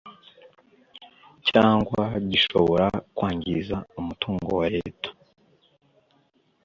[1.49, 5.09] cyangwa gishobora kwangiza umutungo wa Leta